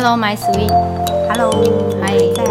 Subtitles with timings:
[0.00, 0.70] Hello, my sweet.
[1.28, 1.50] Hello，
[2.00, 2.44] 还在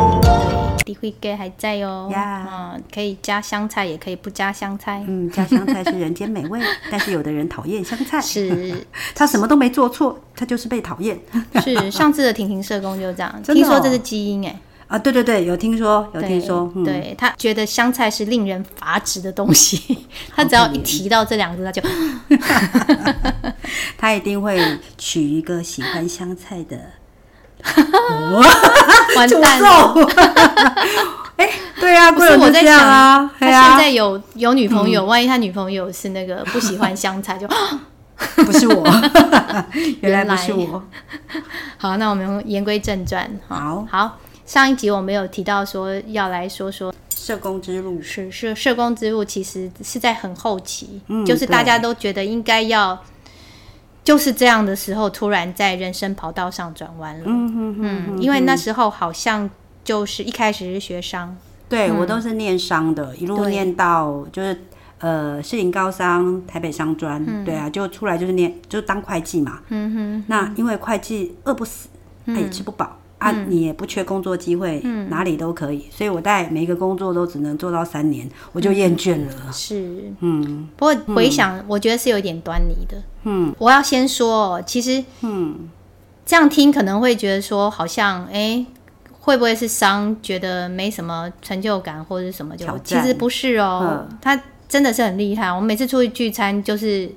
[0.84, 2.10] 对，迪慧哥还在哦。
[2.12, 5.02] 呀可以加香菜，也可以不加香菜。
[5.08, 6.60] 嗯，加香菜是人间美味，
[6.92, 8.20] 但是有的人讨厌香菜。
[8.20, 8.86] 是，
[9.16, 11.18] 他什么都没做错，他就是被讨厌。
[11.64, 14.54] 是，上次的婷婷社工就这样， 哦听说这是基因哎。
[14.88, 16.70] 啊，对对对，有听说，有听说。
[16.84, 20.06] 对，对他觉得香菜是令人发指的东西，
[20.36, 23.54] 他只要一提到这两个字，他就，
[23.98, 24.62] 他一定会
[24.98, 26.78] 娶一个喜欢香菜的。
[29.16, 29.94] 完蛋了！
[31.38, 31.50] 哎，
[31.80, 37.48] 对啊，不是我在想啊，他现在有啊有女朋友，万一他女朋友是那个不喜欢香菜，就
[38.44, 38.84] 不是我，
[40.02, 40.84] 原来不是我。
[41.78, 43.30] 好，那我们言归正传。
[43.48, 44.18] 好好。
[44.46, 52.98] 上一集我们有提到说要来说说社工之路，是是社工之路，其实是在很后期，嗯、就是大家都觉得应该要
[54.08, 57.26] 就是这样的时候，突然在人生跑道上转弯了。
[57.26, 59.50] 嗯哼哼因为那时候好像
[59.84, 61.36] 就是一开始是学商，
[61.68, 64.58] 对、嗯、我都是念商的，一路念到就是
[65.00, 69.60] 呃士林高商、台北商专，嗯、对啊，就出来就是念就当会计嘛。
[69.68, 71.90] 嗯哼，那因为会计饿不死，
[72.26, 72.98] 他、嗯、也吃不饱。
[73.20, 79.34] 啊，你也不缺工作机会，嗯、哪里都可以，所以我在每一个工作都只能做到三年，我就厌倦了。
[79.48, 83.02] 嗯、是，嗯，不过回想，我觉得是有一点端倪的。
[83.24, 85.68] 嗯，我要先说，其实，嗯，
[86.26, 88.66] 这样听可能会觉得说，好像，哎、欸，
[89.20, 92.68] 会不会是伤觉得没什么成就感或者什么就？
[92.68, 95.52] 就其实不是哦，嗯、他真的是很厉害。
[95.52, 97.10] 我每次出去聚餐，就是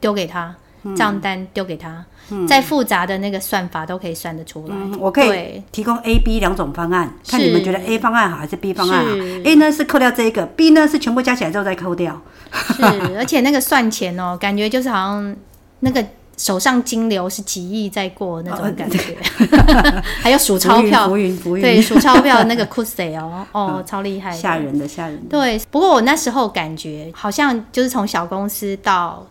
[0.00, 0.54] 丢给他
[0.96, 2.04] 账单，丢给他。
[2.46, 4.74] 再复杂的那个算法都可以算得出来。
[4.78, 9.12] 嗯、我可以提供 A、B 两种方案，看你们觉得 A 方案好还是 B 方案好。
[9.42, 12.22] A 呢是扣掉这一个，B 呢是全部加起来之后再扣掉。
[12.52, 12.84] 是，
[13.18, 15.36] 而且那个算钱哦，感觉就是好像
[15.80, 16.06] 那个
[16.36, 19.16] 手上金流是几亿在过那种感觉。
[19.40, 25.36] 哦、 还有数钞票，浮云浮云对，数钞票 那个酷谁哦，哦，嗯、超厉害，吓人的吓人的。
[25.36, 29.26] 对，不过我那时候感觉好像就是从小公司到。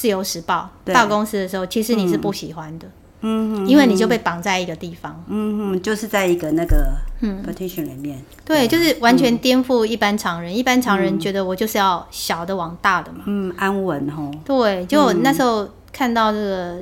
[0.00, 2.88] 自由时报到公司的时候，其实你是不喜欢的，
[3.20, 6.90] 嗯，因为你就被绑在一个地方，嗯嗯，就是在一个那个
[7.20, 10.56] 嗯 petition 里面，对，就是完全颠覆一般常人。
[10.56, 16.78] 一般常人觉得我就是要小的往大的嘛，嗯，安稳吼，对，就那时候看到这个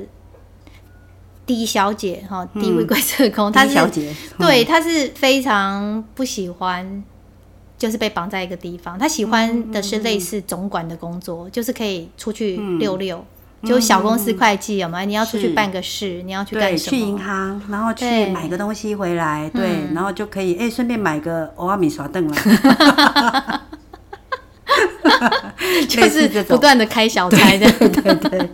[1.45, 7.03] D 小姐哈，D 位贵社工，她是小姐，对，她是非常不喜欢。
[7.79, 13.25] 就是被绑在一个地方，他喜欢的是类似总管的工作，嗯、就是可以出去溜溜，
[13.61, 15.01] 嗯、就小公司会计有吗？
[15.01, 16.97] 你要出去办个事，你要去干什么？
[16.97, 22.35] 去银行，然后去买个东西回来，对，然后就可以哎，顺便买个欧阿米刷凳了。
[25.87, 28.49] 就是不断的开小差的，对对对，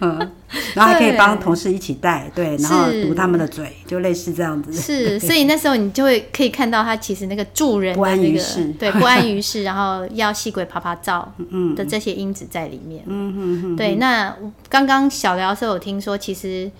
[0.00, 0.30] 嗯，
[0.74, 4.72] 然后还可以帮同事一起带，对，然后堵他们的嘴，就类似这样子。
[4.72, 11.32] 是， 所以那时候你就会可以看到他其实那个助人的那个，对， 不安于世，然后要细鬼爬爬照
[11.76, 13.02] 的这些因子在里面。
[13.06, 13.76] 嗯嗯嗯。
[13.76, 14.36] 对，那
[14.68, 16.70] 刚刚小聊的时候有听说，其实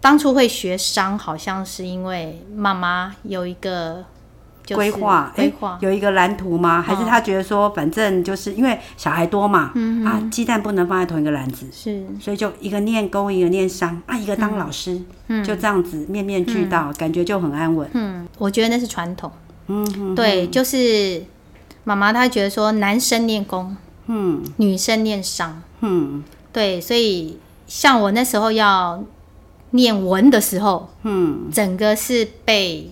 [0.00, 4.04] 当初会学商，好像是因为妈妈有一个。
[4.74, 6.82] 规划，哎，有一个蓝图吗？
[6.82, 9.72] 还是他觉得说，反正就是因为小孩多嘛，
[10.04, 15.00] 啊，鸡蛋不能放在同一个篮子，是，所以就一个念工，一个念商，啊，一个当老师，
[15.44, 17.88] 就这样子面面俱到，感觉就很安稳。
[17.92, 19.30] 嗯，我觉得那是传统。
[19.68, 21.22] 嗯，对，就是
[21.84, 23.76] 妈妈她觉得说，男生念工，
[24.06, 29.04] 嗯，女生念商，嗯，对，所以像我那时候要
[29.70, 32.90] 念文的时候，嗯，整个是被。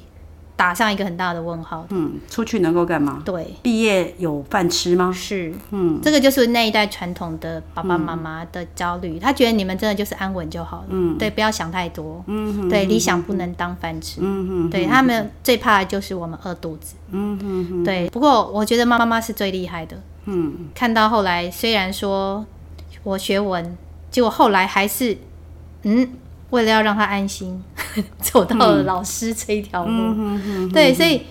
[0.56, 1.84] 打上一个很大的问号。
[1.91, 3.22] 嗯，出去能够干嘛？
[3.25, 5.12] 对，毕业有饭吃吗？
[5.12, 9.19] 是，嗯，这个就是那一代传统的爸爸妈妈的焦虑。
[9.19, 10.87] 他觉得你们真的就是安稳就好了。
[10.91, 12.22] 嗯，对，不要想太多。
[12.28, 14.20] 嗯，对，理想不能当饭吃。
[14.22, 16.94] 嗯，对，他们最怕的就是我们饿肚子。
[17.10, 18.09] 嗯嗯，对。
[18.10, 20.00] 不过我觉得妈妈是最厉害的。
[20.26, 22.47] 嗯，看到后来虽然说
[23.03, 23.77] 我学文，
[24.10, 25.18] 结果后来还是
[25.83, 26.09] 嗯。
[26.54, 27.62] 为了要让他安心，
[28.22, 29.91] 走到了老师这一条路。
[29.91, 31.22] 嗯、对，所以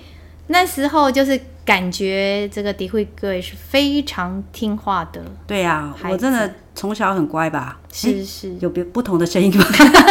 [0.47, 5.21] 那时候就是感觉这个迪慧哥也是非常听话的。
[5.47, 7.79] 对呀、啊，我真的从小很乖吧？
[7.91, 9.65] 是是，有别不同的声音吗？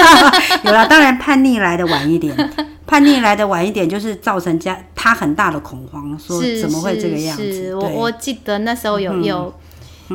[0.64, 2.34] 有啦，当然叛逆来的晚一点，
[2.86, 7.42] 叛逆来的晚一点，就是造成家他很大的恐慌，说怎么会这个样子？
[7.42, 9.52] 是是是我我记得那时候有、嗯、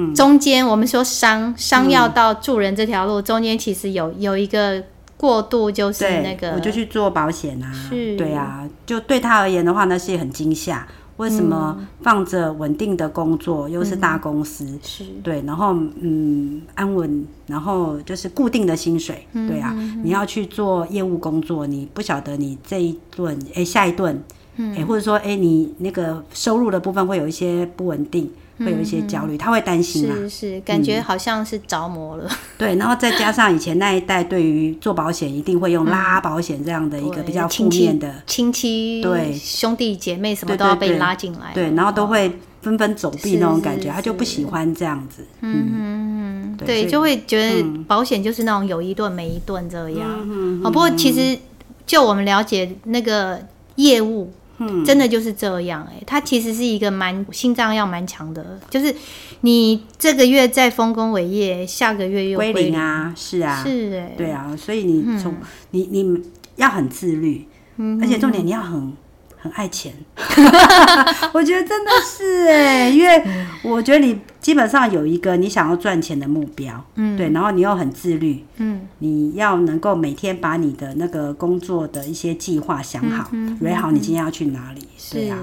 [0.08, 0.14] 有。
[0.14, 4.84] 中间我们说商商要到助人这条路，嗯、中间其实有有一个
[5.18, 10.88] 过渡，就是那个我就去做保险啊，是对啊，就对他而言的话那，是很惊吓。
[11.18, 24.24] 为什么放着稳定的工作，又是大公司，嗯、是对，然后嗯安稳，然后就是固定的薪水，嗯、对啊，你要去做业务工作，你不晓得你这一顿哎、欸、下一顿，
[24.60, 28.30] 哎、欸、或者说哎、欸、你那个收入的部分会有一些不稳定。
[28.60, 30.16] 会有一些焦虑，他会担心嘛？
[30.16, 32.26] 是是，感觉好像是着魔了。
[32.28, 45.26] 嗯、对，然后再加上以前那一代对于做保险一定会用拉保险这样的一个比较负面的亲戚，对兄弟姐妹什么都要被拉进来，对，然后都会纷纷走避那种感觉，他就不喜欢这样子。
[45.42, 50.10] 嗯嗯对，就会觉得保险就是那种有一顿没一顿这样。
[50.24, 51.38] 嗯不过其实
[51.86, 53.40] 就我们了解那个
[53.76, 54.32] 业务。
[54.60, 58.94] 嗯，真的就是这样哎、欸，他其实是一个蛮心脏要蛮强的，就是
[59.42, 62.76] 你这个月在丰功伟业，下个月又归零。
[62.76, 66.22] 啊，是啊，是哎、欸，对啊，所以你从、嗯、你你
[66.56, 68.94] 要很自律，嗯，而且重点你要很。
[69.40, 69.94] 很爱钱，
[71.32, 73.24] 我觉得真的是哎，因为
[73.62, 83.30] 我觉得你基本上有一个你想要赚钱的目标，嗯，对，然后你又很自律，嗯，你要能够每天把你的那个工作的一些计划想好，
[83.60, 85.38] 约好你今天要去哪里，对呀，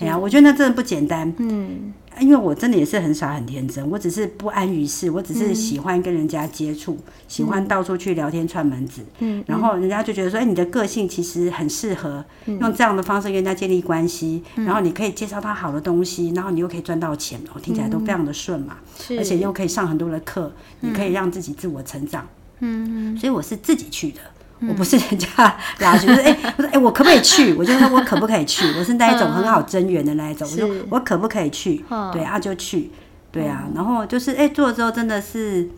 [0.00, 1.92] 对呀，我觉得那真的不简单，嗯。
[2.20, 18.78] 因为我真的也是很傻很天真，我只是不安于世，我只是喜欢跟人家接触，嗯、喜欢到处去聊天串门子，嗯，然后人家就觉得说，哎、欸，你的个性其实很适合用这样的方式跟人家建立关系，嗯、然后你可以介绍他好的东西，然后你又可以赚到钱，我听起来都非常的顺嘛，
[19.10, 22.26] 嗯、而且又可以上很多的课，你可以让自己自我成长，
[22.60, 24.20] 嗯，所以我是自己去的。
[24.66, 25.28] 我不是人家
[25.78, 27.54] 拉去，就是哎，我说哎，我可不可以去？
[27.54, 28.66] 我就说我可不可以去？
[28.78, 31.84] 我是那一种很好增援的那一种，我说我可不可以去？
[32.12, 32.90] 对啊，就去，
[33.30, 35.68] 对啊，然后就是哎，做了之后真的是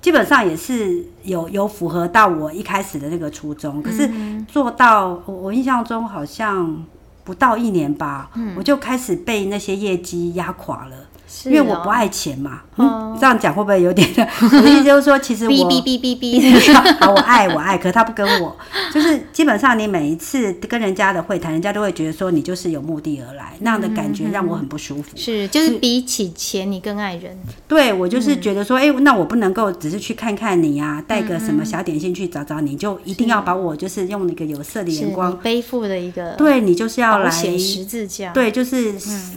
[0.00, 4.08] 基本上也是有有符合到我一开始的那个初衷，可是
[4.46, 6.84] 做到我我印象中好像
[7.24, 10.96] 不到一年吧，我就开始被那些业绩压垮了。
[11.44, 14.08] 因为我不爱钱嘛，嗯，这样讲会不会有点？
[14.40, 18.56] 我的意思就是说，其实我哔哔哔哔哔，啊， 我爱我爱，可是他不跟我，
[18.92, 25.16] 就是基本上你每一次跟人家的会谈，人家都会觉得说你就是有目的而来，那样的感觉让我很不舒服。
[25.16, 27.38] 是，就是比起钱，你更爱人。
[27.66, 38.94] 对，我就是觉得说，哎，那我不能够只是去看看你啊，带个什么小点心去找找你，就一定要把我就是用那个有色的眼光背负的一个，对你就是要来十字架，对，就是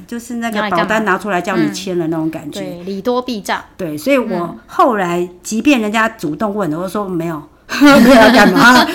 [0.08, 1.70] 就是那个保单拿出来叫你。
[1.82, 3.64] 签了那种感觉，对，礼多必诈。
[3.76, 7.42] 对，所以我后来，即便人家主动问，我说没有，
[7.82, 8.86] 没有要干嘛，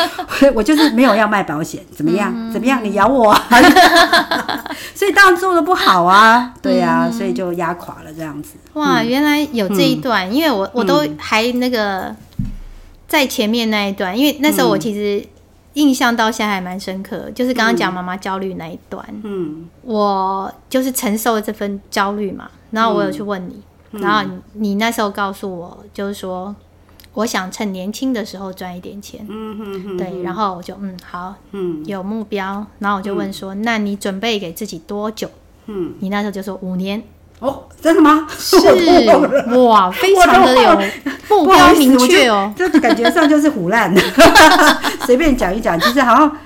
[0.54, 2.32] 我就是没有要卖保险，怎么样？
[2.52, 2.82] 怎么样？
[2.84, 3.42] 你咬我，啊
[4.94, 8.54] 所以当然做的不好啊，对呀，所以就压垮了这样子。
[8.74, 12.14] 哇，原来有这一段，因为我我都还那个
[13.08, 15.26] 在前面那一段，因为那时候我其实。
[15.76, 23.62] 印象到现在还蛮深刻，就是刚刚讲妈妈焦虑那一段，嗯，我就是承受了这份焦虑嘛，然后我有去问你，
[23.92, 26.56] 嗯、然后你，你那时候告诉我，就是说
[27.12, 35.28] 我想趁年轻的时候赚一点钱，嗯哼哼，对，然后我就嗯好，嗯，有目标，然后我就问说，嗯、那你准备给自己多久？
[35.66, 37.02] 嗯，你那时候就说五年。
[37.38, 38.26] 哦，真的吗？
[38.38, 38.56] 是
[39.66, 40.80] 哇，非常的有
[41.28, 43.94] 目标明确哦， 这感觉上就是唬烂。
[43.94, 44.00] 的，
[45.04, 45.78] 随便讲一讲。
[45.78, 46.36] 其实好像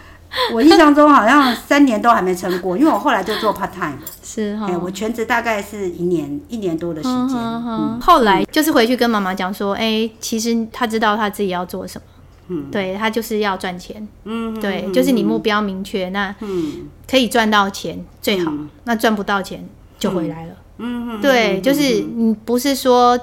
[0.52, 7.36] 我印象中好像三年都还没撑过，因为我后来就做 part time，是哈、哦，我全职大概是一年一年多的时间。
[7.36, 12.04] 嗯、后来就是回去跟妈妈讲说，哎、欸，其实他知道他自己要做什么，
[12.48, 20.52] 嗯，对他就是要赚钱，嗯，对，就是你目标明确，那嗯，可以赚到钱最好，嗯、那赚不到钱就回来了。
[20.80, 23.18] 嗯嗯，对，就是你不是说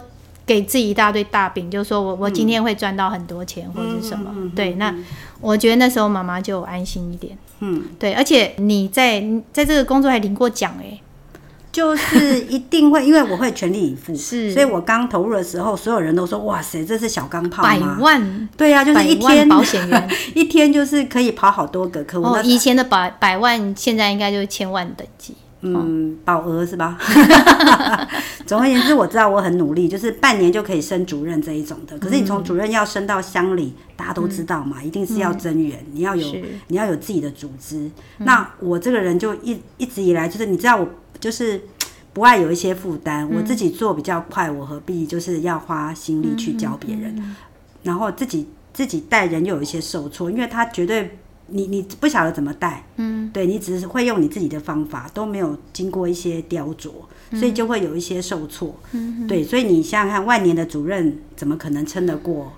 [0.45, 4.33] 给自己一大堆大饼，就是说我我今天会赚到很多钱或者是什么？
[4.55, 4.93] 对，那
[5.41, 7.37] 我觉得那时候妈妈就安心一点。
[7.59, 11.01] 嗯，对，而且你在在这个工作还领过奖哎，
[11.71, 19.49] 就是一定会，因为我会全力以赴， 是，所以我刚投入的时候，所有人都说哇塞，这是小钢炮，百万，对呀，就是一天。
[19.49, 22.27] 保险员， 一天就是可以跑好多个客户。
[22.27, 25.33] 哦，以前的百百万，现在应该就是千万等级。
[25.61, 26.97] 嗯，保额是吧？
[28.45, 31.97] 总而言之，我知道我很努力，就是半年就可以升主任这一种的。
[31.97, 36.35] 可是你从主任要升到乡里，大家都知道嘛，一定是要增员，你要有
[36.67, 37.89] 你要有自己的组织。
[38.19, 40.87] 那我这个人就一一直以来就是，你知道我
[41.19, 41.59] 就是
[42.13, 47.35] 不爱有一些负担，我自己做比较快，我何必就是要花心力去教别人，
[47.83, 51.17] 然后自己自己带人又有一些受挫，因为他绝对。
[51.47, 56.91] 你你不晓得怎么带，嗯，对，你只是会用你自己的方法，都没有经过一些雕琢，
[57.31, 62.51] 所以就会有一些受挫，嗯，对，所以你想想看，万年的主任怎么可能撑得过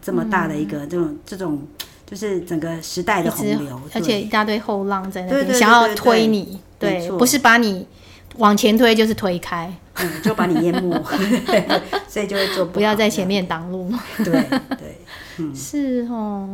[0.00, 1.62] 这么大的一个这种这种
[2.06, 7.86] 就是整个时代的洪流，而且一大堆后浪在那边想要推你，对，不是把你
[8.36, 10.94] 往前推，就是推开，嗯，就把你淹没，
[12.08, 14.98] 所以就会做不，不要在前面挡路，对对，
[15.38, 16.48] 嗯，是哦。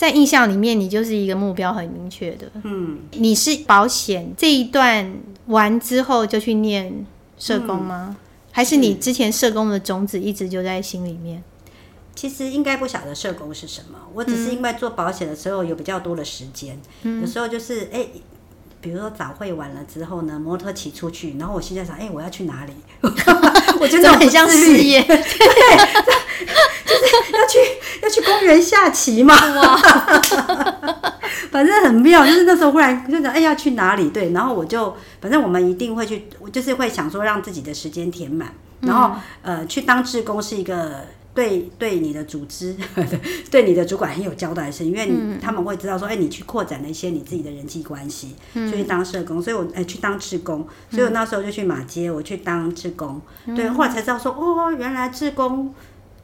[0.00, 2.50] 在印象里面，你就是一个目标很明确的。
[2.64, 5.12] 嗯，你是保险这一段
[5.48, 7.04] 完之后就去念
[7.38, 8.06] 社工吗？
[8.08, 8.16] 嗯、
[8.50, 11.44] 还是你之前社工的种子一直就在心里面？
[12.14, 17.98] 其实应该不晓得社工是什么，我只是因为做保险的时候有比较多的时间，嗯、有时候就是哎。
[17.98, 18.10] 欸
[18.82, 22.72] 比如说早会完了之后呢，摩托骑出去，然后我现在想，哎、欸，我要去哪里？
[23.78, 25.02] 我觉得很像事业，
[27.38, 27.58] 要去
[28.02, 29.76] 要去公园下棋嘛，哇
[31.50, 32.26] 反正很妙。
[32.26, 34.10] 就是那时候忽然就想，哎、欸，要去哪里？
[34.10, 41.06] 对，然后我就反正我们一定会去，我就是会想说让自己的时间填满，然后、嗯、呃，去当志工是一个。
[41.32, 42.74] 对对，你的组织，
[43.52, 45.08] 对你的主管很有交代性，因为
[45.40, 53.22] 他们会知道说，哎，你去扩展了一些你自己的人际关系，就去当社工，所以我哎去当志工，所以我那时候就去马街，我去当志工，
[53.54, 55.72] 对，后来才知道说，哦，原来志工。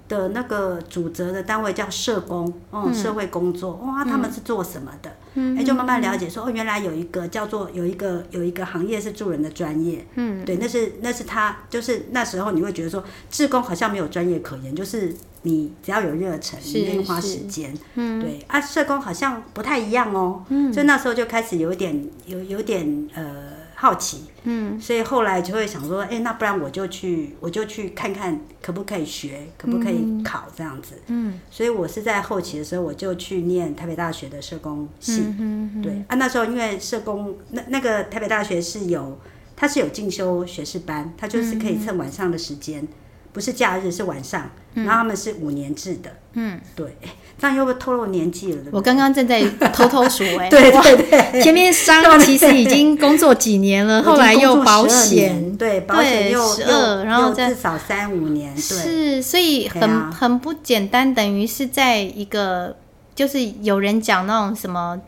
[0.08, 5.10] 的那个主责的单位叫社工，哦、嗯，社会工作，哇，他们是做什么的？
[5.34, 23.55] 嗯，哎，就慢慢了解说，哦，原来有一个叫做有一个有一个行业是助人的专业，嗯，对，那是那是他，就是那时候你会觉得说，志工好像没有专业可言，就是你只要有热忱，你愿意花时间，嗯，对，啊，社工好像不太一样哦，嗯，所以那时候就开始有点有有点呃。
[23.78, 39.18] 好奇，嗯，所以后来就会想说，哎、欸，那不然我就去，我就去看看可不可以学，可不可以考这样子，嗯，所以我是在后期的时候，我就去念台北大学的社工系，嗯哼哼对啊，那时候因为社工那那个台北大学是有，
[39.54, 42.82] 它是有进修学士班，它就是可以趁晚上的时间。
[42.82, 42.88] 嗯
[43.36, 46.10] 不是假日，是晚上，然后他们是五年制的。
[46.32, 46.96] 嗯，对，
[47.38, 48.62] 这样又不透露年纪了？
[48.62, 50.96] 对对，我刚刚正在偷偷数，哎， 对对
[51.32, 62.74] 对，前面商其实已经工作几年了， 后来又保险，对，保险又十二，然后至少三五年，对，是，所以很很不简单，等于是在一个，
[63.14, 64.98] 就是有人讲那种什么。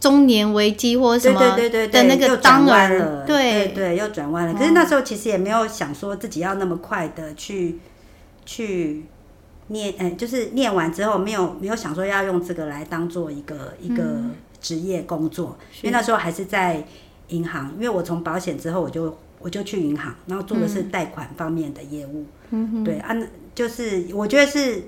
[0.00, 1.68] 中年危机或什么的
[2.04, 4.54] 那个当儿，对对，又转弯了。
[4.54, 7.80] 可是那时候其实也没有想说自己要那么快的去
[8.46, 9.04] 去
[9.66, 14.04] 念，哎，就是念完之后没有没有想说要用这个来当做一个一个
[14.60, 16.86] 职业工作，因为那时候还是在
[17.28, 17.72] 银行。
[17.74, 22.24] 因为我从保险之后，我就我就去银行，然后做的是贷款方面的业务。
[22.50, 23.16] 嗯对啊，
[23.54, 24.84] 就是我觉得是。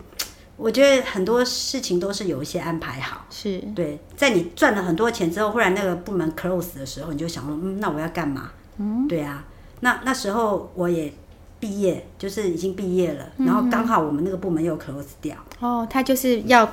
[0.61, 3.99] 我觉得很多事情都是有一些安排好，是对。
[4.15, 8.51] 在你赚了很多钱之后，忽然那个部门 close 的时候，你就想说，嗯，那我要干嘛？
[8.79, 9.45] 嗯，对啊。
[9.81, 11.11] 那那时候我也
[11.59, 15.35] 毕业，就是已经毕业了，然后刚好我们那个部门又 close 掉。
[15.61, 16.71] 哦，他就是要。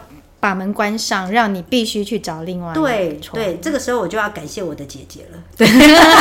[0.48, 2.74] 把门关上，让你必须去找另外一。
[2.74, 5.44] 对对，这个时候我就要感谢我的姐姐了。
[5.58, 5.68] 对，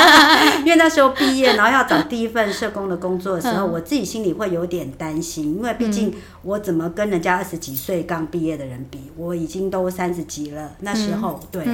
[0.62, 9.12] 因为那时候毕业，然后要找第一份社工的工作的时候，我自己心里会有点担心，因为毕竟我怎么跟人家二十几岁刚毕业的人比？
[9.16, 10.72] 我已经都三十几了。
[10.80, 11.64] 那时候，对，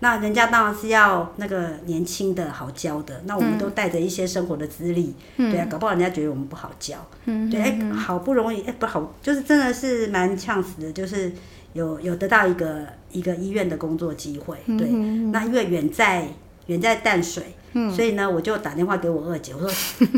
[0.00, 3.22] 那人家当然是要那个年轻的好教的。
[3.24, 6.96] 那我们都带着一些生活的资历，对啊，搞不好人家觉得我们不好教。
[7.24, 11.32] 对，哎，好不容易，哎，不好，就是真的是蛮呛死的，就是。
[11.72, 14.88] 有有得到一个一个医院的工作机会，对，
[15.32, 16.28] 那因为远在
[16.66, 19.70] 远在淡水，嗯、所以呢，我就打电话给我二姐，我说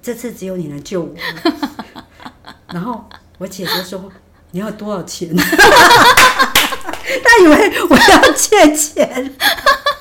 [0.00, 1.14] 这次只有你能救我。
[2.72, 3.04] 然后
[3.38, 4.10] 我姐就说
[4.50, 5.28] 你要多少钱？
[5.36, 5.44] 她
[7.42, 9.34] 以为我要借钱。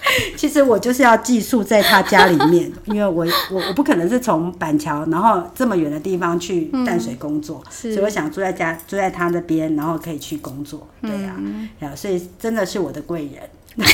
[0.35, 11.35] 其实我就是要寄宿在他家里面， 因为我我我不可能是从板桥，然后这么远的地方去淡水工作，嗯、所以我想住在家，住在他那边，然后可以去工作，对呀、
[11.81, 13.41] 啊，所以真的是我的贵人。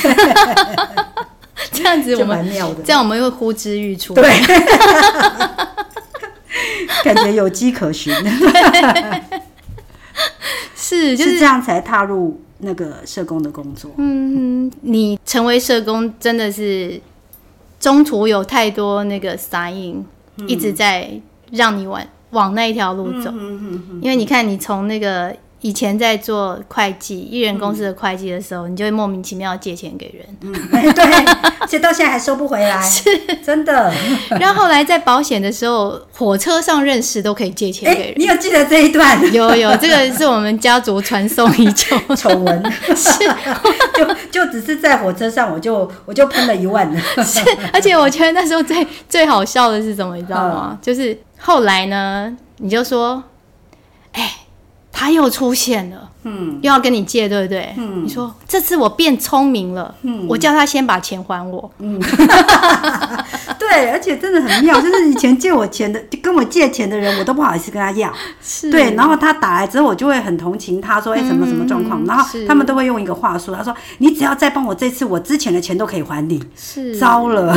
[1.72, 4.22] 这样子我们蛮妙的，这样我们会呼之欲出，对，
[7.02, 8.12] 感觉有迹可循，
[10.76, 12.40] 是就是，是这样才踏入。
[12.58, 17.00] 那个社工的工作，嗯，你成为社工真的是
[17.78, 20.02] 中途有太多那个 sign，
[20.46, 21.20] 一直在
[21.50, 23.30] 让你往往那一条路走，
[24.00, 25.36] 因为你看你从那个。
[25.64, 30.52] 以前在做会计，一人公司的会计的时候，嗯、你就会莫名其妙借钱给人，嗯，
[30.92, 31.04] 对，
[31.58, 33.08] 而且到现在还收不回来，是
[33.42, 33.90] 真的。
[34.38, 38.14] 然后后来在保险的时候，火车上认识都可以借钱给人。
[38.18, 39.18] 你有记得这一段？
[39.32, 43.20] 有有，这个是我们家族传送已久 丑闻，是，
[43.96, 47.00] 就就只是在火车上，我就我就喷了一万了。
[47.24, 47.40] 是，
[47.72, 50.68] 而且我觉得那时候最最好笑的是什么，你知道吗？
[50.72, 53.33] 嗯、就是后来呢，你就说，哎。
[54.96, 57.74] 他又出现了，嗯，又要跟你借，对不对？
[57.76, 61.98] 嗯，你说这次我变聪明了，嗯，我叫他先把钱还我，嗯，
[63.58, 72.04] 对，而且真的很妙，就是以前借我钱的，跟我借钱的人，我都不好意思跟他要，是，对，然后他打来之后，我就会很同情他，说，哎，什么什么状况？
[72.06, 77.52] 然后他们都会用一个话术，他说，你只要再帮我这次，我之前的钱都可以还你，是，糟了，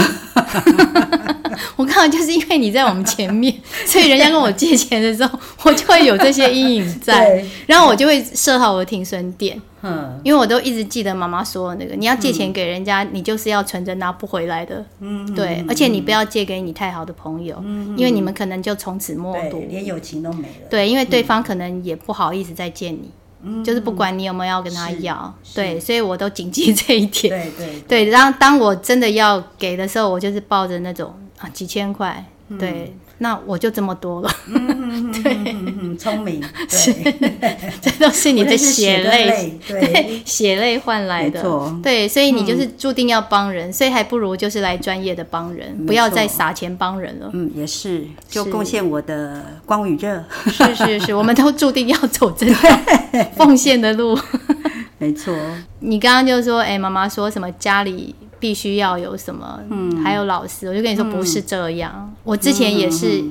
[1.76, 3.54] 我刚好就是因为你在我们前面，
[3.86, 7.44] 所以人家跟我借钱的时候，我就会有这些阴影在。
[7.66, 17.62] 然后我就会设好我的停损点，嗯，因为我都一直记得妈妈说的那个，你要借钱给人家，你就是要存着拿不回来的，嗯，对，而且你不要借给你太好的朋友，
[17.98, 23.10] 因为你们可能就从此陌路，连友情都没了，对，因为对方可能也不好意思再见你，
[23.64, 32.26] 就是不管你有没有要跟他要，对，所以我都谨记 这一点，对对对，然后当我真的要给的时候，我就是抱着那种啊几千块，
[32.60, 32.96] 对。
[33.20, 41.44] 那我就这么多了，嗯、对，聪明，对，这都是你的血泪，对，血泪换来的，
[41.82, 47.30] 对，所以你就是注定要帮人，所以还不如就是来专业的帮人，不要再撒钱帮人了。
[47.34, 50.24] 嗯，也是，就贡献我的光与热。
[50.46, 52.80] 是是是，我们都注定要走这条
[53.36, 54.18] 奉献的路。
[55.00, 55.34] 没错，
[55.80, 58.14] 你刚刚就说，哎，妈妈说什么家里？
[58.40, 59.60] 必须要有什么？
[59.72, 62.14] 嗯，还有老师，我就跟你说不是这样。
[62.28, 63.24] 嗯、我之前也是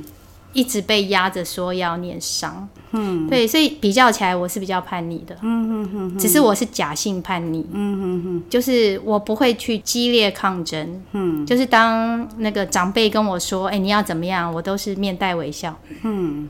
[0.52, 16.48] 一直被压着说要念商，嗯，对，所以比较起来，我是比较叛逆的，嗯嗯嗯，只是我是假性叛逆，嗯嗯嗯，就是我不会去激烈抗争，嗯，就是当那个长辈跟我说，哎、欸，你要怎么样，我都是面带微笑，嗯。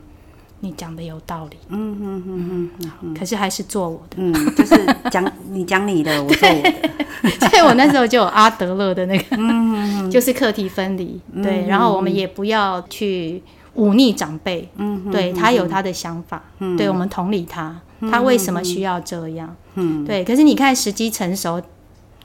[0.59, 2.69] 你讲的有道理，嗯嗯嗯
[3.03, 4.75] 嗯，可是还是做我的，嗯，就是
[5.11, 13.41] 讲你讲你的，我做我的， 所以我那时候就有阿德勒的那个，嗯就是课题分离，对，然后我们也不要去
[13.75, 16.41] 忤逆长辈，嗯，对他有他的想法，
[16.75, 17.79] 对我们同理他，
[18.11, 21.61] 他为什么需要这样，嗯，对，可是你看时机成熟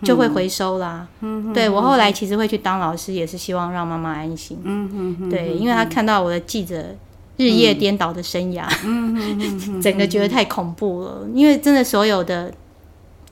[0.02, 6.96] 就会回收啦，嗯，对我后来其实会去当老师，也是希望让妈妈安心，嗯嗯对，因为他看到我的记者。
[7.36, 11.26] 日夜颠倒的生涯，嗯、整个觉得太恐怖了。
[11.34, 12.52] 因为真的，所有的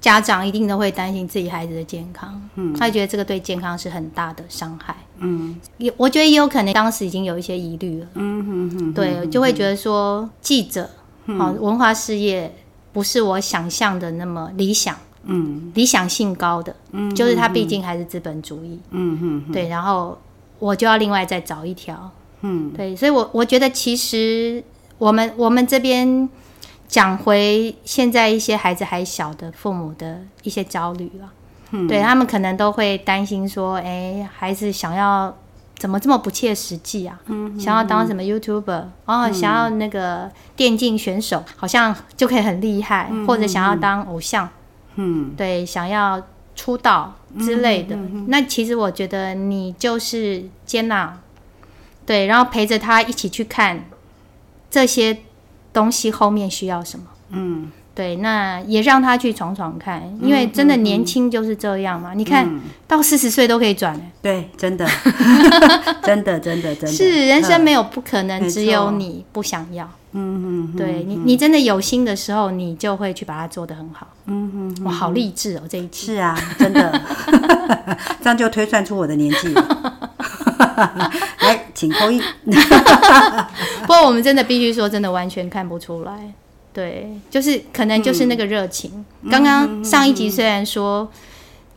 [0.01, 4.97] 家长一定都会担心自己孩子的健康，嗯、他觉得这个对健康是很大的伤害。
[5.19, 8.07] 嗯，也我觉得也有可能当时已经有一些疑虑了。
[8.15, 10.89] 嗯哼哼，对，就会觉得说记者，
[11.39, 12.55] 好、嗯、文化事业
[12.93, 14.97] 不是我想象的那么理想。
[15.25, 18.81] 嗯，理想性高的，嗯，就是他毕竟还是资本主义。
[18.93, 20.19] 嗯哼，对，然后
[20.59, 22.11] 我就要另外再找一条。
[22.43, 24.65] 嗯，对，所以我，我我觉得其实
[24.97, 26.29] 我们我们这边
[26.89, 31.31] 讲回现在一些孩子还小的父母的一些焦虑了，
[31.73, 35.37] 嗯，对他们可能都会担心说，哎，孩子想要
[35.77, 37.21] 怎么这么不切实际啊？
[37.27, 44.49] 嗯，想要当什么 YouTuber，哦，嗯，想要那个电竞选手，好像就可以很厉害，嗯，或者想要当偶像，
[44.97, 46.23] 嗯，对，想要
[46.57, 47.95] 出道之类的。
[47.97, 51.21] 嗯，那其实我觉得你就是接纳。
[52.11, 53.85] 对，然后陪着他一起去看
[54.69, 55.17] 这些
[55.73, 57.07] 东西后面需要什么。
[57.29, 62.13] 嗯，对，那也让他去闯闯看，因为真的年轻就是这样嘛。
[62.13, 64.85] 嗯、你看、嗯、到四十岁都可以转，对， 真的，
[66.03, 69.89] 真的，真的，真的，是人生没有不可能，嗯、只有你不想要。
[70.11, 74.09] 嗯嗯，对你，你真的有心的时候，你就会去把它做得很好。
[74.27, 76.07] 嗯嗯，哇，好励志哦，这一期。
[76.07, 77.01] 是啊，真的，
[78.21, 80.11] 这样就推算出我的年纪了。
[81.41, 82.21] 来，请扣一。
[83.81, 86.35] 不过我们真的必须说，真的完全看不出来。
[86.75, 89.03] 对，就是可能就是那个热情。
[89.31, 91.11] 刚刚、嗯、上一集虽然说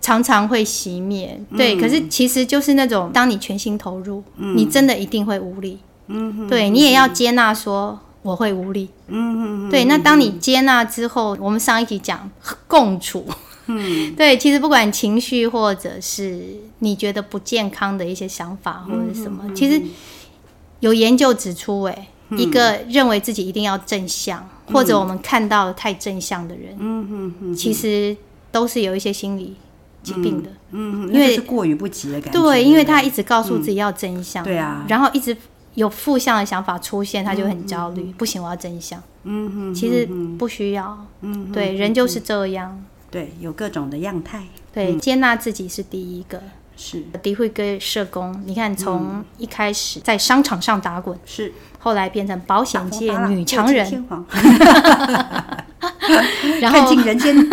[0.02, 5.80] 常常会熄灭，嗯、对，可是其实就是那种当你全心投入，嗯、你真的一定会无力。
[6.08, 8.90] 嗯，对你也要接纳说我会无力。
[9.08, 12.30] 嗯，对，那当你接纳之后，我们上一集讲
[12.68, 13.26] 共处。
[13.68, 16.44] 嗯，对，其实不管情绪或者是
[16.84, 19.82] 你觉得不健康的一些想法或者什么，嗯、其实
[20.82, 28.16] 有研究指出，哎，嗯、一个认为自己一定要正向，嗯、或者我们看到太正向的人，嗯嗯嗯，其实
[28.52, 29.56] 都是有一些心理
[30.04, 35.36] 疾病的，嗯，因为是过于不及的感觉，对，因为他一直告诉自己要正向，嗯、对啊，然后一直
[35.76, 40.06] 有负向的想法出现，他就很焦虑，嗯嗯、不行，我要正向，嗯嗯，其实
[40.38, 42.84] 不需要，嗯，对，人就是这样。
[43.10, 44.44] 对，有各种的样态。
[44.74, 46.42] 对，嗯、接纳自己是第一个。
[46.76, 47.02] 是。
[47.22, 53.86] 迪慧哥社工，你看从一开始在商场上打滚，是、嗯，后来变成保险界女强人，
[56.62, 57.36] 然后看尽人间。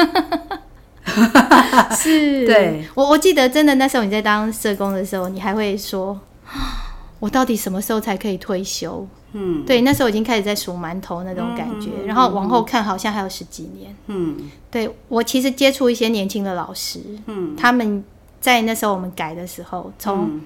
[1.97, 2.47] 是。
[2.47, 2.85] 对。
[2.95, 6.19] 我我记得真的那时候你在当社工的时候，你还会说，
[7.19, 9.07] 我到底什么时候才可以退休？
[9.33, 13.95] 嗯，对，那时候已经开始在数馒头那种感觉，嗯、然后往后看好像还有十几年。
[14.09, 14.37] 嗯，
[14.71, 18.03] 对，我其实接触一些年轻的老师，嗯，他们
[18.41, 20.41] 在那时候我们改的时候，从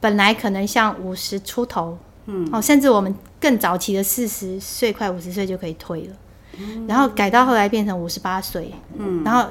[0.00, 6.16] 本来可能像五十出头，嗯，哦，甚至我们更早期的四十岁快五十岁就可以退了，
[6.58, 9.48] 嗯、然后改到后来变成五十八岁，嗯，然后。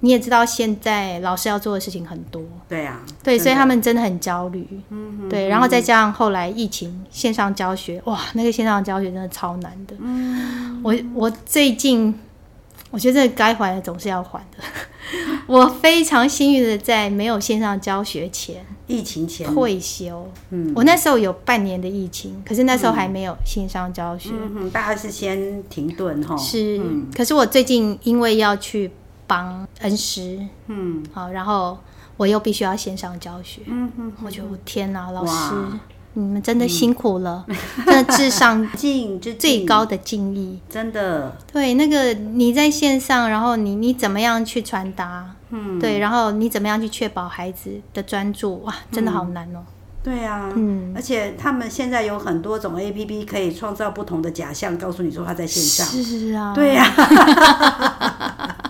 [0.00, 12.14] 你也知道，现在老师要做的事情很多，对呀、啊，对，所以他们真的很焦虑，嗯哼，对，然后再加上后来疫情线上教学，哇，那个线上教学真的超难的，嗯，我我最近
[12.94, 14.62] 我觉得该还的总是要还的，
[15.48, 19.52] 我非常幸运的在没有线上教学前，疫情前。
[19.52, 28.90] 退休，嗯，我那时候有半年的疫情，可是那时候还没有线上教学，嗯，大概是先停顿哈，是，嗯、可是我最近因为要去。
[29.26, 31.78] 帮恩师，嗯，好，然后
[32.18, 35.54] 我又必须要线上教学，嗯嗯，我觉得我天哪，老师，
[36.14, 37.44] 你们真的辛苦了，
[37.84, 41.36] 真的致上敬最高的敬意，真的。
[41.52, 45.30] 对，那个你在线上，然后你你怎么样去传达？
[45.50, 48.62] 嗯，对，然后你怎么样去确保孩子的专注？
[48.62, 49.62] 哇，真的好难哦。
[50.02, 56.86] 对啊，嗯，而且他们现在有很多种 APP 可以创造不同的假象，告诉你说他在线上，是啊，对呀。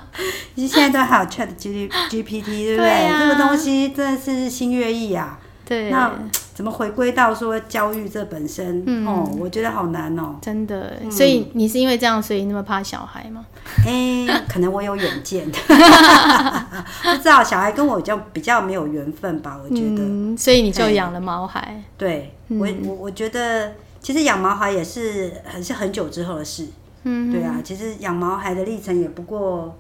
[0.54, 3.10] 其实现在都还有 Chat G GPT，对不对？
[3.18, 5.38] 这个东西真的是新月异啊。
[5.66, 6.12] 对，那
[6.54, 8.82] 怎么回归到说教育这本身？
[8.86, 10.36] 嗯、哦，我觉得好难哦。
[10.40, 13.44] 真的，所以你是因为这样，所以那么怕小孩吗？
[13.84, 19.60] 哎、欸，可能我有远见， 不知道小孩跟我就比较没有缘分吧？
[19.62, 21.82] 我觉得，嗯、所以你就养了毛孩。
[21.98, 26.68] 对，嗯、我我我觉得，其实养毛孩也是很是很久之后的事。
[27.02, 29.76] 嗯，对啊，其实养毛孩的历程也不过。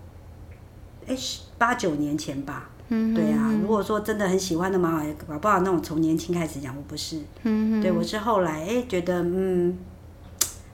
[1.06, 1.14] 哎，
[1.58, 3.52] 八九年前吧，嗯、对呀、啊。
[3.60, 7.20] 如果说真的很喜欢的毛孩，搞不好那种从年轻开始养，我不是。
[7.42, 9.78] 嗯对，我是后来哎觉得嗯，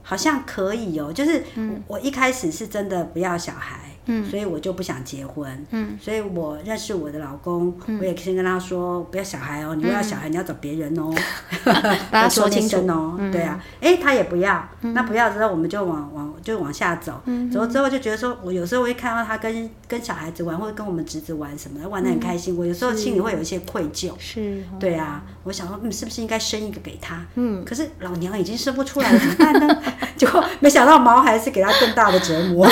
[0.03, 1.13] 好像可以哦。
[1.13, 1.45] 就是
[1.87, 3.90] 我一开始是真的不要小孩。
[4.11, 5.67] 嗯，所以我就不想结婚。
[5.71, 11.15] 嗯，所以我认识我的老公，我也先跟他说不要小孩哦，你不要小孩，你要找别人哦，
[12.11, 13.17] 把他 说清楚哦。
[13.31, 17.21] 对啊，哎，他也不要，那不要之后我们就往往就往下走，
[17.53, 22.57] 走之后就觉得说，我有时候会看到他跟跟小孩子玩，或者跟我们侄子玩什么的，玩的很开心。
[22.57, 24.13] 我有时候心里会有一些愧疚。
[24.19, 27.25] 是，对啊，我想说，嗯，是不是应该生一个给他？
[27.37, 29.83] 嗯，可是老娘已经生不出来了，怎么办呢？
[30.17, 32.69] 结果没想到毛孩是给他更大的折磨。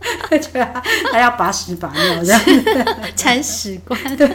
[1.10, 2.40] 他要把屎把尿这样，
[3.16, 3.98] 铲屎官。
[4.16, 4.28] 对，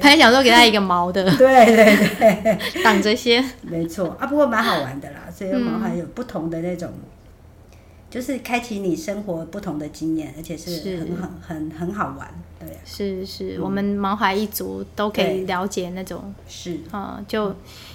[0.00, 1.96] 还想说给他一个毛的，对 对
[2.42, 3.42] 对，挡这些。
[3.62, 5.20] 没错啊，不过蛮好玩的啦。
[5.34, 6.92] 所以毛孩有不同的那种，
[8.10, 12.28] 就是开启你生活不同的经验，而且是很很很很好玩。
[12.60, 16.34] 对，是是，我们毛孩一族都可以了解那种。
[16.46, 17.54] 是啊，就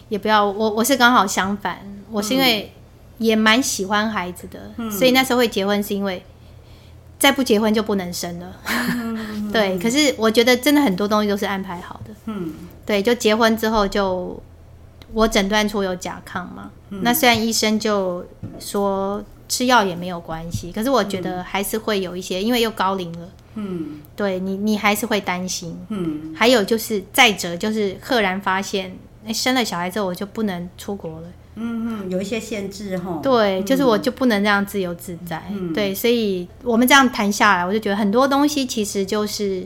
[0.10, 2.74] 也不要我，我是刚好相反，我是因为
[3.20, 6.24] 也蛮喜欢孩子的，所以那时候会结婚是因为。
[7.24, 8.54] 再不结婚就不能生了，
[9.54, 9.80] 对。
[9.80, 12.52] 可是我觉得真的很多东西都是安排好的，嗯，
[12.86, 13.02] 对。
[13.02, 14.38] 就结婚之后就
[15.14, 18.26] 我诊断出有甲亢嘛，嗯、那虽然医生就
[18.60, 26.36] 说吃药也没有关系，可是我觉得还是会有一些，因为又高龄了，嗯，对你你还是会担心，嗯。
[26.36, 28.94] 还有就是再者就是赫然发现，
[29.28, 31.28] 欸、生了小孩之后我就不能出国了。
[31.56, 33.20] 嗯嗯，有一些限制哈。
[33.22, 35.44] 对，就是我就不能这样自由自在。
[35.52, 39.66] 嗯、对，所以我们这样谈下来，我就觉得很多东西其实就是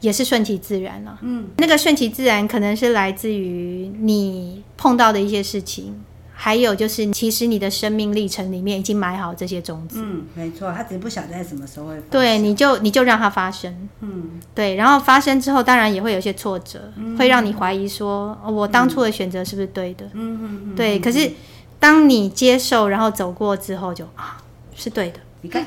[0.00, 1.18] 也是顺其自然了。
[1.22, 6.00] 嗯，那个顺其自然可能是来自于你碰到的一些事情。
[6.36, 10.00] 还有就是，其实你的生命历程里面已经埋好这些种子。
[10.02, 12.02] 嗯，没错，他只是不晓得在什么时候会。
[12.10, 13.88] 对，你就你就让它发生。
[14.00, 20.04] 嗯，对，然后发生之后，当然也会有一些挫折，嗯、会让你怀疑说，哦、我当初的选择是不是对的？
[20.12, 20.74] 嗯嗯嗯。
[20.74, 21.30] 对，可是
[21.78, 24.36] 当你接受，然后走过之后就，就啊，
[24.74, 25.20] 是对的。
[25.40, 25.66] 你看，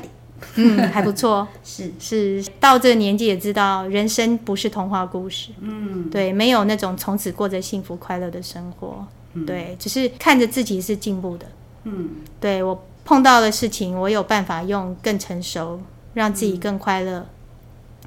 [0.56, 1.48] 嗯，还不错。
[1.64, 5.48] 是是，到这个年纪也知道，人生不是童话故事。
[5.60, 9.06] 嗯，对，没有那种从此过着幸福快乐的生活。
[9.46, 11.46] 对，只是看着自己是进步的。
[11.84, 12.10] 嗯，
[12.40, 15.80] 对，我碰到的事情，我有办法用更成熟，
[16.12, 17.26] 让自己更快乐、嗯、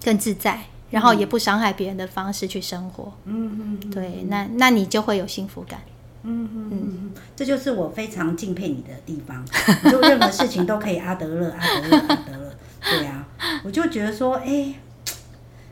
[0.03, 3.11] 更自在，然后也不伤害别人的方式去生活。
[3.25, 5.79] 嗯嗯，对，那那你就会有幸福感。
[6.23, 9.43] 嗯嗯嗯，这就是我非常敬佩你的地方。
[9.83, 12.51] 你就任何事情都可以阿德勒，阿德勒，阿德勒。
[12.83, 13.27] 对啊，
[13.63, 14.75] 我就觉得说，哎，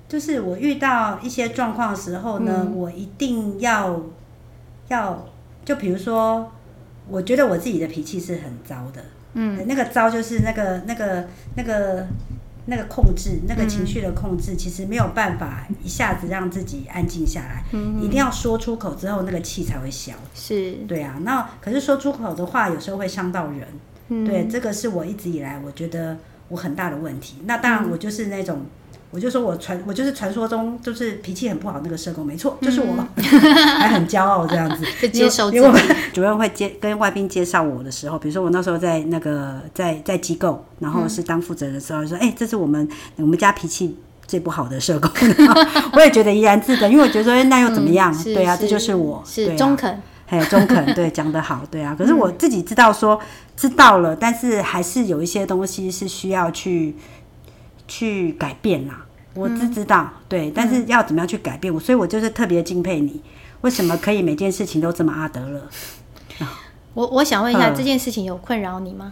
[0.08, 4.02] 就是我遇到一些状况的时候呢，嗯、我一定要
[4.88, 5.28] 要。
[5.66, 6.52] 就比如说，
[7.08, 12.08] 我觉得我自己的脾气是很糟的，嗯，那个糟就是那个那个那个
[12.66, 20.14] 那个控制，那个情绪的控制，其实没有办法一下子让自己安静下来，嗯，一定要说出口之后，那个气才会消。
[20.34, 21.20] 是，对啊。
[21.24, 23.68] 那可是说出口的话，有时候会伤到人。
[24.10, 26.18] 嗯，对，这个是我一直以来我觉得
[26.48, 27.38] 我很大的问题。
[27.46, 28.66] 那当然，我就是那种。
[29.12, 33.24] 我就说我传我就是传说中就是脾气很不好那个社工，没错，就是我，嗯、
[33.82, 34.86] 还很骄傲这样子。
[35.10, 35.82] 接受因为我们
[36.14, 45.10] 主任会接跟外宾介绍我的时候，比如说我那时候在那个在在机构，然后是当负责人的时候，说哎、欸，这是我们我们家脾气最不好的社工，
[45.94, 48.14] 我也觉得怡然自得，因为我觉得说那又怎么样？
[48.16, 51.96] 嗯、对啊，这就是我，是、啊、中肯，嘿，中肯，对，讲得好，对啊。
[51.98, 53.20] 可是我自己知道说
[53.58, 56.96] 知道了，但是还是有一些东西是需要去。
[57.90, 63.22] 去改变啦，我只知道、嗯，对，但是要怎么样去改变我，所以我就是特别敬佩你，
[63.62, 65.62] 为什么可以每件事情都这么阿德勒？
[66.94, 69.12] 我我想问一下，这件事情有困扰你吗？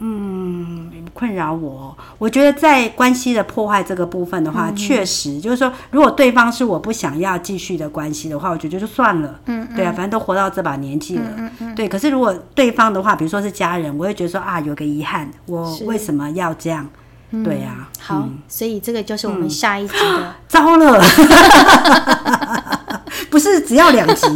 [0.00, 9.40] 嗯，困扰我，我觉得在关系的破坏这个部分的话，确、嗯、实就是说，如果对方是我不想要继续的关系的话，我觉得就算了。
[9.46, 11.24] 嗯，对啊，反正都活到这把年纪了。
[11.36, 11.74] 嗯嗯。
[11.76, 16.86] 对，可是如果对方的话，比如说是家人，我会觉得说啊，有个遗憾，我为什么要这样？
[17.42, 20.00] 对呀、啊，好、嗯，所以这个就是我们下一集的。
[20.02, 21.02] 嗯、糟了，
[23.30, 24.26] 不是只要两集，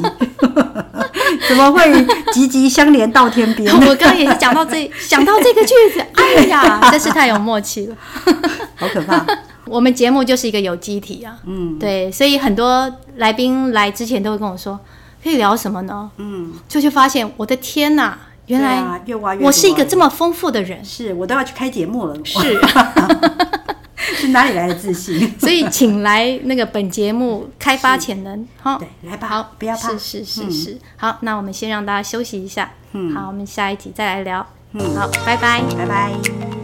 [1.46, 3.72] 怎么会集集相连到天边？
[3.86, 7.96] 我刚刚也是讲到这，想到这个句子，哎呀，真是太有默契了，
[8.76, 9.24] 好可怕。
[9.66, 14.80] 我们节目就是一个有机体啊，嗯，对，所以很多来宾来之前都会跟我说，
[15.22, 16.10] 可以聊什么呢？
[16.16, 18.18] 嗯，就去发现，我的天哪！
[18.48, 19.00] 原来
[19.40, 22.16] 我是一个这么丰富的人，是我都要去开节目了。
[22.24, 22.60] 是，
[24.16, 25.32] 是哪里来的自信？
[25.38, 36.57] 所以请来那个本节目开发潜能，好，对，来吧，好，不要怕，是是是是、嗯，好，那我们先让大家休息一下，嗯，好，我们下一集再来聊，嗯，好，拜拜，拜拜。